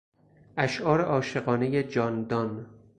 [0.57, 2.65] اشعار عاشقانهی جان دان